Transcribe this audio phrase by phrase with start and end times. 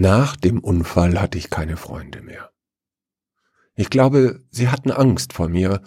[0.00, 2.52] Nach dem Unfall hatte ich keine Freunde mehr.
[3.74, 5.82] Ich glaube, sie hatten Angst vor mir,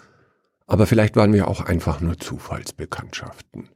[0.66, 3.70] aber vielleicht waren wir auch einfach nur Zufallsbekanntschaften.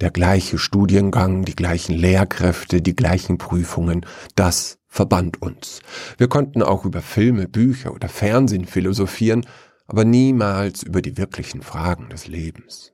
[0.00, 4.06] Der gleiche Studiengang, die gleichen Lehrkräfte, die gleichen Prüfungen,
[4.36, 5.80] das verband uns.
[6.16, 9.44] Wir konnten auch über Filme, Bücher oder Fernsehen philosophieren,
[9.88, 12.92] aber niemals über die wirklichen Fragen des Lebens.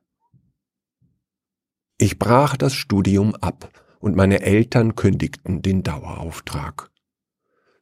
[1.98, 3.70] Ich brach das Studium ab
[4.02, 6.90] und meine Eltern kündigten den Dauerauftrag.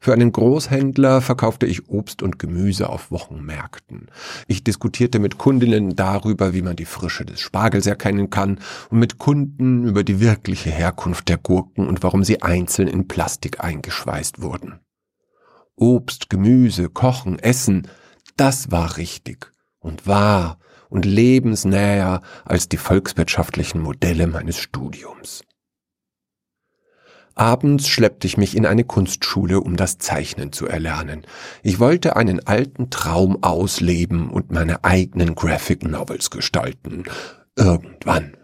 [0.03, 4.07] Für einen Großhändler verkaufte ich Obst und Gemüse auf Wochenmärkten.
[4.47, 8.61] Ich diskutierte mit Kundinnen darüber, wie man die Frische des Spargels erkennen kann
[8.91, 13.63] und mit Kunden über die wirkliche Herkunft der Gurken und warum sie einzeln in Plastik
[13.63, 14.81] eingeschweißt wurden.
[15.77, 17.89] Obst, Gemüse, Kochen, Essen,
[18.37, 25.43] das war richtig und wahr und lebensnäher als die volkswirtschaftlichen Modelle meines Studiums.
[27.41, 31.23] Abends schleppte ich mich in eine Kunstschule, um das Zeichnen zu erlernen.
[31.63, 37.05] Ich wollte einen alten Traum ausleben und meine eigenen Graphic Novels gestalten.
[37.57, 38.37] Irgendwann.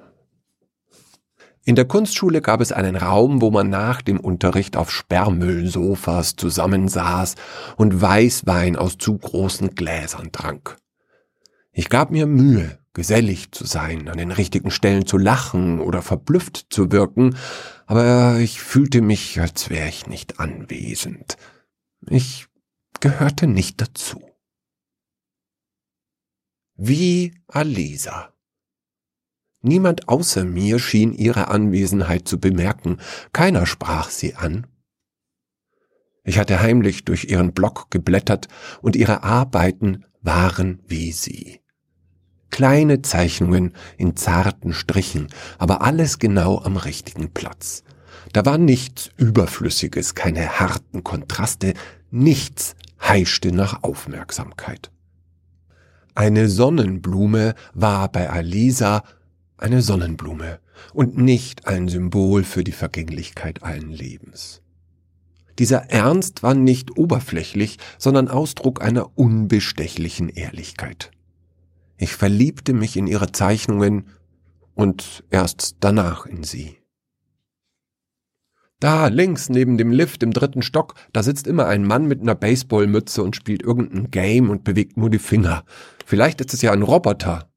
[1.67, 7.34] In der Kunstschule gab es einen Raum, wo man nach dem Unterricht auf Sperrmüllsofas zusammensaß
[7.77, 10.78] und Weißwein aus zu großen Gläsern trank.
[11.78, 16.68] Ich gab mir Mühe, gesellig zu sein, an den richtigen Stellen zu lachen oder verblüfft
[16.70, 17.36] zu wirken,
[17.84, 21.36] aber ich fühlte mich, als wäre ich nicht anwesend.
[22.08, 22.46] Ich
[23.00, 24.27] gehörte nicht dazu.
[26.77, 28.33] Wie Alisa.
[29.61, 33.02] Niemand außer mir schien ihre Anwesenheit zu bemerken,
[33.34, 34.66] keiner sprach sie an.
[36.24, 38.48] Ich hatte heimlich durch ihren Block geblättert,
[38.80, 41.61] und ihre Arbeiten waren wie sie.
[42.56, 45.26] Kleine Zeichnungen in zarten Strichen,
[45.58, 47.84] aber alles genau am richtigen Platz.
[48.32, 51.74] Da war nichts Überflüssiges, keine harten Kontraste,
[52.11, 54.90] nichts heischte nach Aufmerksamkeit.
[56.14, 59.02] Eine Sonnenblume war bei Alisa
[59.58, 60.58] eine Sonnenblume
[60.95, 64.62] und nicht ein Symbol für die Vergänglichkeit allen Lebens.
[65.58, 71.11] Dieser Ernst war nicht oberflächlich, sondern Ausdruck einer unbestechlichen Ehrlichkeit.
[71.98, 74.08] Ich verliebte mich in ihre Zeichnungen
[74.74, 76.77] und erst danach in sie.
[78.79, 82.34] Da, links, neben dem Lift im dritten Stock, da sitzt immer ein Mann mit einer
[82.34, 85.64] Baseballmütze und spielt irgendein Game und bewegt nur die Finger.
[86.05, 87.51] Vielleicht ist es ja ein Roboter.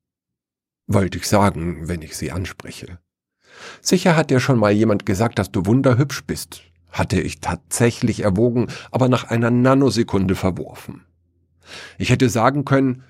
[0.88, 3.00] Wollte ich sagen, wenn ich sie anspreche.
[3.82, 6.62] Sicher hat dir schon mal jemand gesagt, dass du wunderhübsch bist.
[6.90, 11.06] Hatte ich tatsächlich erwogen, aber nach einer Nanosekunde verworfen.
[11.98, 13.04] Ich hätte sagen können,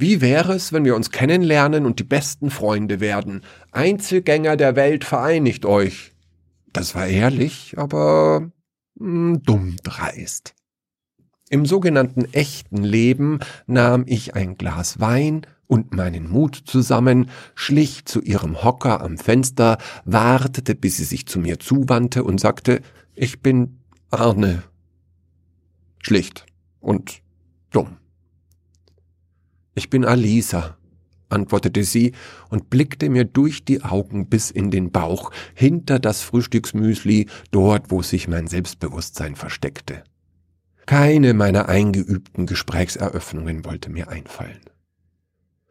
[0.00, 3.42] wie wäre es, wenn wir uns kennenlernen und die besten Freunde werden?
[3.70, 6.12] Einzelgänger der Welt vereinigt euch.
[6.72, 8.50] Das war ehrlich, aber
[8.98, 10.54] hm, dumm dreist.
[11.50, 18.22] Im sogenannten echten Leben nahm ich ein Glas Wein und meinen Mut zusammen, schlich zu
[18.22, 22.80] ihrem Hocker am Fenster, wartete, bis sie sich zu mir zuwandte und sagte,
[23.14, 23.80] ich bin
[24.10, 24.62] Arne.
[25.98, 26.46] Schlicht
[26.80, 27.20] und
[27.70, 27.99] dumm.
[29.74, 30.76] Ich bin Alisa,
[31.28, 32.12] antwortete sie
[32.48, 38.02] und blickte mir durch die Augen bis in den Bauch, hinter das Frühstücksmüsli, dort, wo
[38.02, 40.04] sich mein Selbstbewusstsein versteckte.
[40.86, 44.60] Keine meiner eingeübten Gesprächseröffnungen wollte mir einfallen.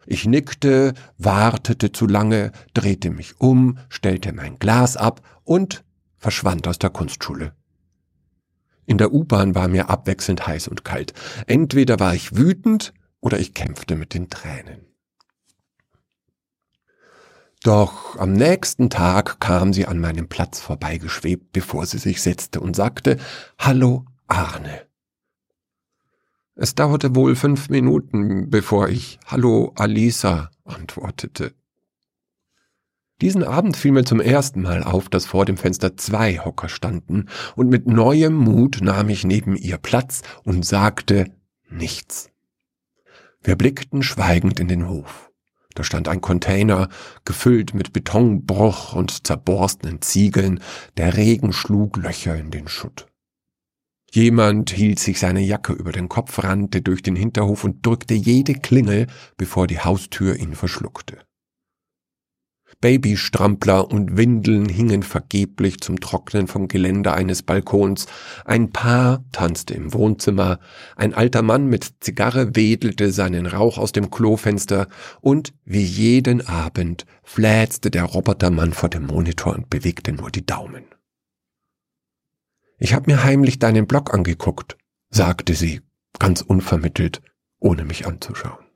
[0.06, 5.84] Ich nickte, wartete zu lange, drehte mich um, stellte mein Glas ab und
[6.18, 7.54] verschwand aus der Kunstschule.
[8.86, 11.14] In der U-Bahn war mir abwechselnd heiß und kalt.
[11.46, 14.86] Entweder war ich wütend oder ich kämpfte mit den Tränen.
[17.64, 22.76] Doch am nächsten Tag kam sie an meinem Platz vorbeigeschwebt, bevor sie sich setzte und
[22.76, 23.18] sagte,
[23.58, 24.88] Hallo Arne.
[26.56, 31.54] Es dauerte wohl fünf Minuten, bevor ich Hallo Alisa antwortete.
[33.22, 37.28] Diesen Abend fiel mir zum ersten Mal auf, dass vor dem Fenster zwei Hocker standen,
[37.58, 41.26] und mit neuem Mut nahm ich neben ihr Platz und sagte
[41.70, 42.29] nichts.
[43.42, 45.32] Wir blickten schweigend in den Hof.
[45.76, 46.90] Da stand ein Container,
[47.26, 50.62] gefüllt mit Betonbruch und zerborstenen Ziegeln,
[50.98, 53.08] der Regen schlug Löcher in den Schutt.
[54.12, 58.56] Jemand hielt sich seine Jacke über den Kopf, rannte durch den Hinterhof und drückte jede
[58.56, 59.08] Klingel,
[59.38, 61.20] bevor die Haustür ihn verschluckte.
[62.82, 68.08] Babystrampler und Windeln hingen vergeblich zum Trocknen vom Geländer eines Balkons,
[68.46, 70.60] ein Paar tanzte im Wohnzimmer,
[70.96, 74.88] ein alter Mann mit Zigarre wedelte seinen Rauch aus dem Klofenster
[75.20, 80.86] und wie jeden Abend fläzte der Robotermann vor dem Monitor und bewegte nur die Daumen.
[82.78, 84.78] Ich hab mir heimlich deinen Blog angeguckt,
[85.10, 85.82] sagte sie,
[86.18, 87.22] ganz unvermittelt,
[87.60, 88.69] ohne mich anzuschauen.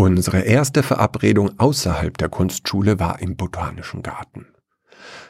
[0.00, 4.46] Unsere erste Verabredung außerhalb der Kunstschule war im Botanischen Garten.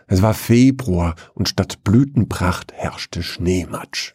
[0.07, 4.15] Es war Februar und statt Blütenpracht herrschte Schneematsch.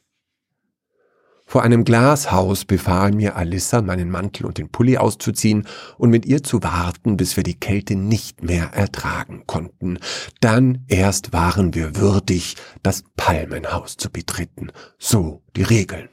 [1.45, 5.67] Vor einem Glashaus befahl mir Alissa, meinen Mantel und den Pulli auszuziehen
[5.97, 9.99] und mit ihr zu warten, bis wir die Kälte nicht mehr ertragen konnten.
[10.39, 14.71] Dann erst waren wir würdig, das Palmenhaus zu betreten.
[14.99, 16.07] So die Regeln.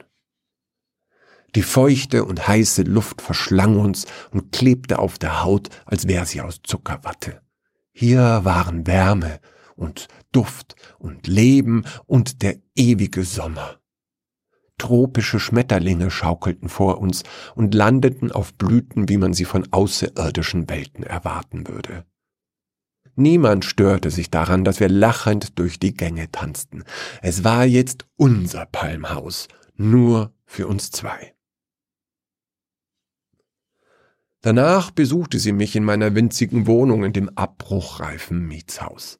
[1.55, 6.41] Die feuchte und heiße Luft verschlang uns und klebte auf der Haut, als wäre sie
[6.41, 7.41] aus Zuckerwatte.
[7.91, 9.39] Hier waren Wärme
[9.75, 13.77] und Duft und Leben und der ewige Sommer.
[14.79, 17.23] Tropische Schmetterlinge schaukelten vor uns
[17.55, 22.05] und landeten auf Blüten, wie man sie von außerirdischen Welten erwarten würde.
[23.15, 26.83] Niemand störte sich daran, dass wir lachend durch die Gänge tanzten.
[27.21, 31.33] Es war jetzt unser Palmhaus, nur für uns zwei.
[34.43, 39.17] Danach besuchte sie mich in meiner winzigen Wohnung in dem abbruchreifen Mietshaus.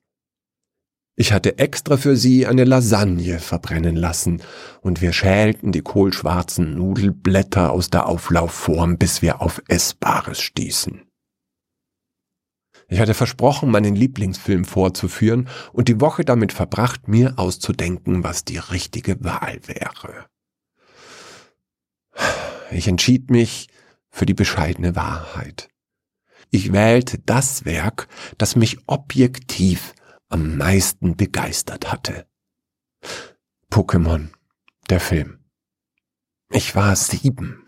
[1.15, 4.41] Ich hatte extra für sie eine Lasagne verbrennen lassen,
[4.81, 11.03] und wir schälten die kohlschwarzen Nudelblätter aus der Auflaufform, bis wir auf Essbares stießen.
[12.89, 18.57] Ich hatte versprochen, meinen Lieblingsfilm vorzuführen und die Woche damit verbracht, mir auszudenken, was die
[18.57, 20.25] richtige Wahl wäre.
[22.71, 23.69] Ich entschied mich
[24.13, 25.69] für die bescheidene Wahrheit.
[26.51, 28.07] Ich wählte das Werk,
[28.37, 29.93] das mich objektiv
[30.29, 32.27] am meisten begeistert hatte.
[33.71, 34.29] Pokémon,
[34.89, 35.39] der Film.
[36.51, 37.62] Ich war sieben.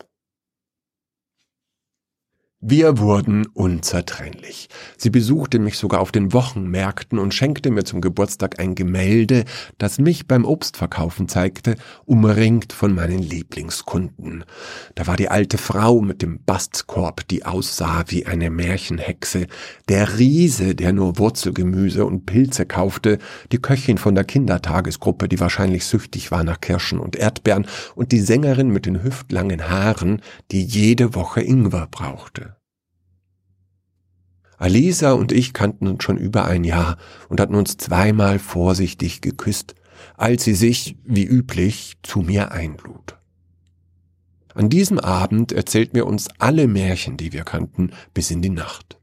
[2.67, 4.69] Wir wurden unzertrennlich.
[4.97, 9.45] Sie besuchte mich sogar auf den Wochenmärkten und schenkte mir zum Geburtstag ein Gemälde,
[9.77, 11.75] das mich beim Obstverkaufen zeigte,
[12.05, 14.45] umringt von meinen Lieblingskunden.
[14.95, 19.45] Da war die alte Frau mit dem Bastkorb, die aussah wie eine Märchenhexe,
[19.87, 23.19] der Riese, der nur Wurzelgemüse und Pilze kaufte,
[23.51, 28.21] die Köchin von der Kindertagesgruppe, die wahrscheinlich süchtig war nach Kirschen und Erdbeeren, und die
[28.21, 32.54] Sängerin mit den hüftlangen Haaren, die jede Woche Ingwer brauchte.
[34.57, 36.97] Alisa und ich kannten uns schon über ein Jahr
[37.29, 39.75] und hatten uns zweimal vorsichtig geküsst,
[40.17, 43.17] als sie sich, wie üblich, zu mir einlud.
[44.53, 48.97] An diesem Abend erzählt mir uns alle Märchen, die wir kannten, bis in die Nacht.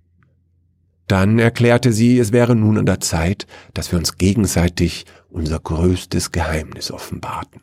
[1.09, 6.33] Dann erklärte sie, es wäre nun an der Zeit, dass wir uns gegenseitig unser größtes
[6.33, 7.61] Geheimnis offenbarten.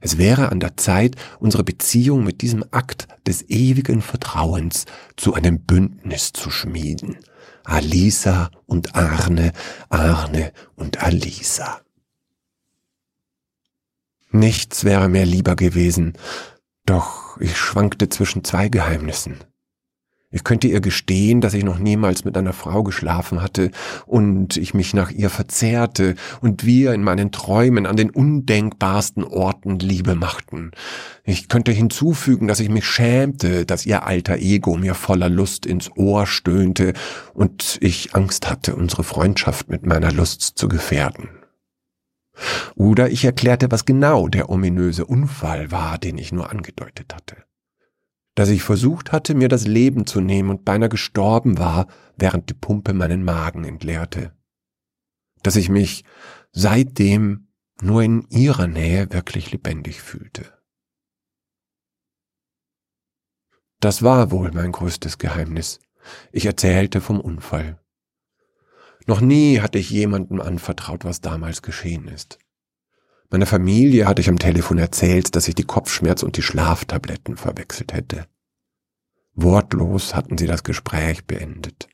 [0.00, 4.86] Es wäre an der Zeit, unsere Beziehung mit diesem Akt des ewigen Vertrauens
[5.16, 7.16] zu einem Bündnis zu schmieden.
[7.64, 9.52] Alisa und Arne,
[9.88, 11.80] Arne und Alisa.
[14.30, 16.14] Nichts wäre mir lieber gewesen,
[16.86, 19.38] doch ich schwankte zwischen zwei Geheimnissen.
[20.34, 23.70] Ich könnte ihr gestehen, dass ich noch niemals mit einer Frau geschlafen hatte
[24.04, 29.78] und ich mich nach ihr verzehrte und wir in meinen Träumen an den undenkbarsten Orten
[29.78, 30.72] Liebe machten.
[31.22, 35.92] Ich könnte hinzufügen, dass ich mich schämte, dass ihr alter Ego mir voller Lust ins
[35.96, 36.94] Ohr stöhnte
[37.32, 41.28] und ich Angst hatte, unsere Freundschaft mit meiner Lust zu gefährden.
[42.74, 47.36] Oder ich erklärte, was genau der ominöse Unfall war, den ich nur angedeutet hatte
[48.34, 51.86] dass ich versucht hatte, mir das Leben zu nehmen und beinahe gestorben war,
[52.16, 54.32] während die Pumpe meinen Magen entleerte.
[55.42, 56.04] Dass ich mich
[56.52, 57.48] seitdem
[57.80, 60.52] nur in ihrer Nähe wirklich lebendig fühlte.
[63.80, 65.80] Das war wohl mein größtes Geheimnis.
[66.32, 67.80] Ich erzählte vom Unfall.
[69.06, 72.38] Noch nie hatte ich jemandem anvertraut, was damals geschehen ist.
[73.34, 77.92] Meiner Familie hatte ich am Telefon erzählt, dass ich die Kopfschmerz und die Schlaftabletten verwechselt
[77.92, 78.28] hätte.
[79.34, 81.88] Wortlos hatten sie das Gespräch beendet.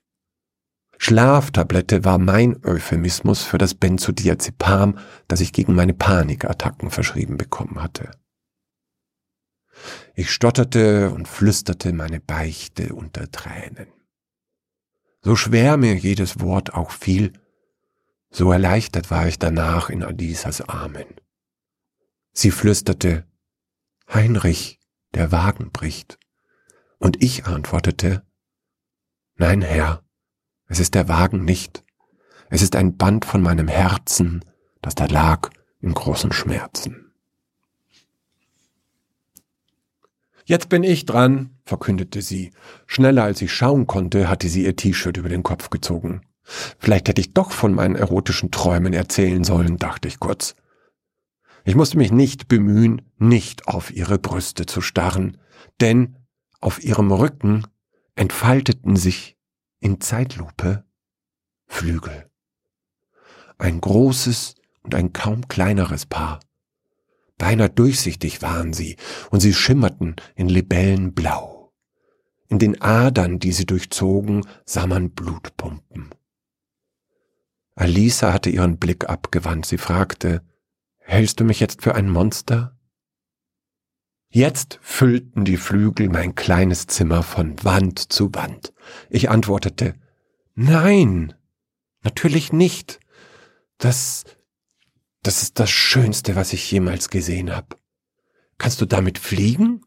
[0.99, 8.11] Schlaftablette war mein Euphemismus für das Benzodiazepam, das ich gegen meine Panikattacken verschrieben bekommen hatte.
[10.15, 13.87] Ich stotterte und flüsterte meine Beichte unter Tränen.
[15.23, 17.33] So schwer mir jedes Wort auch fiel,
[18.31, 21.07] so erleichtert war ich danach in Alisas Armen.
[22.33, 23.25] Sie flüsterte,
[24.13, 24.81] Heinrich,
[25.15, 26.19] der Wagen bricht.
[26.99, 28.23] Und ich antwortete,
[29.37, 30.05] Nein, Herr,
[30.67, 31.85] es ist der Wagen nicht.
[32.51, 34.45] Es ist ein Band von meinem Herzen,
[34.83, 37.13] das da lag in großen Schmerzen.
[40.45, 42.53] Jetzt bin ich dran, verkündete sie.
[42.87, 46.23] Schneller als ich schauen konnte, hatte sie ihr T-Shirt über den Kopf gezogen.
[46.43, 50.57] Vielleicht hätte ich doch von meinen erotischen Träumen erzählen sollen, dachte ich kurz.
[51.65, 55.39] Ich musste mich nicht bemühen, nicht auf ihre Brüste zu starren,
[55.81, 56.17] denn
[56.61, 57.67] auf ihrem Rücken
[58.15, 59.37] entfalteten sich
[59.81, 60.85] in Zeitlupe
[61.67, 62.31] Flügel.
[63.59, 66.41] Ein großes und ein kaum kleineres Paar.
[67.39, 68.97] Beinahe durchsichtig waren sie,
[69.31, 71.73] und sie schimmerten in Libellenblau.
[72.49, 76.11] In den Adern, die sie durchzogen, sah man Blutpumpen.
[77.77, 79.65] Alisa hatte ihren Blick abgewandt.
[79.65, 80.43] Sie fragte,
[81.11, 82.79] Hältst du mich jetzt für ein Monster?
[84.29, 88.73] Jetzt füllten die Flügel mein kleines Zimmer von Wand zu Wand.
[89.09, 89.97] Ich antwortete,
[90.55, 91.35] Nein,
[92.05, 93.01] natürlich nicht.
[93.77, 94.23] Das,
[95.25, 97.77] das ist das Schönste, was ich jemals gesehen habe.
[98.57, 99.85] Kannst du damit fliegen?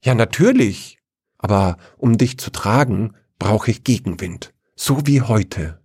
[0.00, 1.00] Ja, natürlich.
[1.38, 5.82] Aber um dich zu tragen, brauche ich Gegenwind, so wie heute.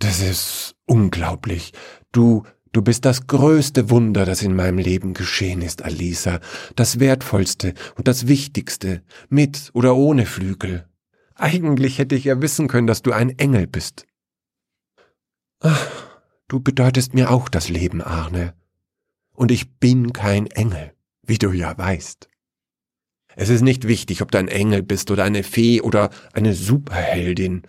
[0.00, 1.72] Das ist unglaublich.
[2.14, 6.38] Du, du bist das größte Wunder, das in meinem Leben geschehen ist, Alisa.
[6.76, 10.88] Das wertvollste und das wichtigste, mit oder ohne Flügel.
[11.34, 14.06] Eigentlich hätte ich ja wissen können, dass du ein Engel bist.
[15.58, 15.90] Ach,
[16.46, 18.54] du bedeutest mir auch das Leben, Arne.
[19.34, 20.92] Und ich bin kein Engel,
[21.26, 22.28] wie du ja weißt.
[23.34, 27.62] Es ist nicht wichtig, ob du ein Engel bist oder eine Fee oder eine Superheldin.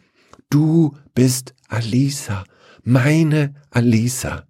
[0.51, 2.43] Du bist Alisa,
[2.85, 4.47] meine Alisa.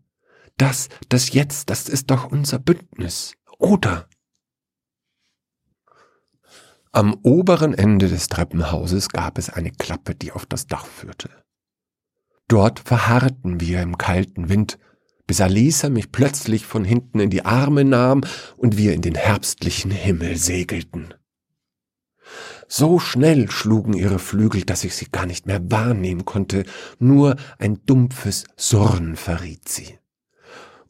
[0.58, 4.08] Das, das jetzt, das ist doch unser Bündnis, oder?
[6.92, 11.30] Am oberen Ende des Treppenhauses gab es eine Klappe, die auf das Dach führte.
[12.48, 14.78] Dort verharrten wir im kalten Wind,
[15.28, 18.22] bis Alisa mich plötzlich von hinten in die Arme nahm
[18.56, 21.14] und wir in den herbstlichen Himmel segelten.
[22.68, 26.64] So schnell schlugen ihre Flügel, dass ich sie gar nicht mehr wahrnehmen konnte,
[27.00, 30.00] nur ein dumpfes Surren verriet sie.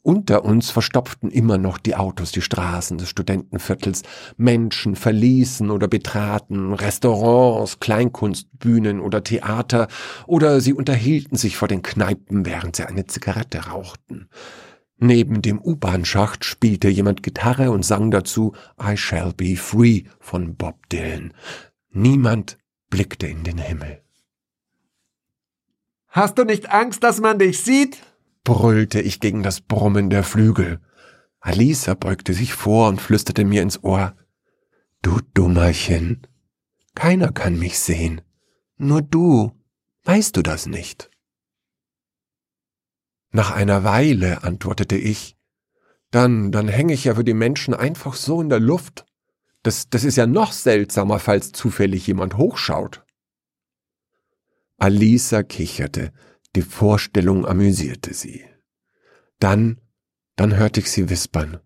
[0.06, 4.02] Unter uns verstopften immer noch die Autos die Straßen des Studentenviertels.
[4.36, 9.88] Menschen verließen oder betraten Restaurants, Kleinkunstbühnen oder Theater,
[10.28, 14.28] oder sie unterhielten sich vor den Kneipen, während sie eine Zigarette rauchten.
[14.98, 20.88] Neben dem U-Bahn-Schacht spielte jemand Gitarre und sang dazu I Shall Be Free von Bob
[20.88, 21.34] Dylan.
[21.90, 24.02] Niemand blickte in den Himmel.
[26.08, 28.02] Hast du nicht Angst, dass man dich sieht?
[28.42, 30.80] brüllte ich gegen das Brummen der Flügel.
[31.40, 34.16] Alisa beugte sich vor und flüsterte mir ins Ohr.
[35.02, 36.26] Du Dummerchen,
[36.94, 38.22] keiner kann mich sehen.
[38.78, 39.52] Nur du.
[40.04, 41.10] Weißt du das nicht?
[43.36, 45.36] Nach einer Weile antwortete ich,
[46.10, 49.04] dann, dann hänge ich ja für die Menschen einfach so in der Luft.
[49.62, 53.04] Das, das ist ja noch seltsamer, falls zufällig jemand hochschaut.
[54.78, 56.14] Alisa kicherte,
[56.54, 58.42] die Vorstellung amüsierte sie.
[59.38, 59.82] Dann,
[60.36, 61.60] dann hörte ich sie wispern.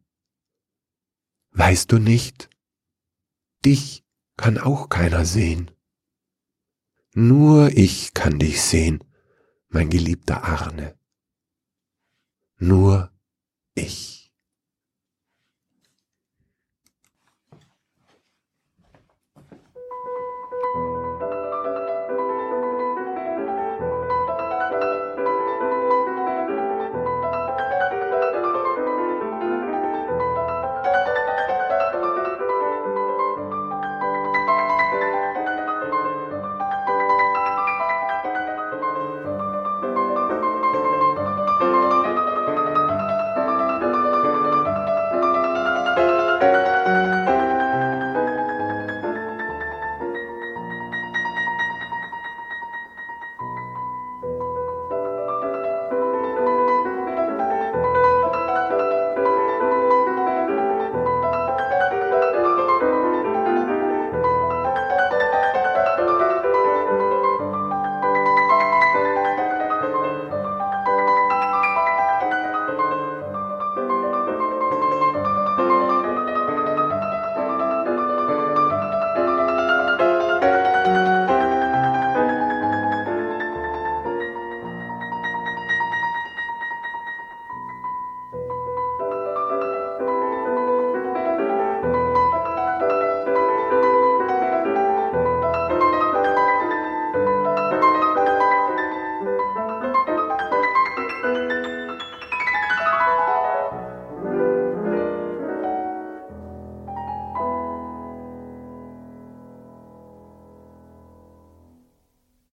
[1.52, 2.50] Weißt du nicht?
[3.64, 4.04] Dich
[4.36, 5.70] kann auch keiner sehen.
[7.14, 9.04] Nur ich kann dich sehen,
[9.68, 10.99] mein geliebter Arne.
[12.62, 13.10] Nur
[13.74, 14.19] ich.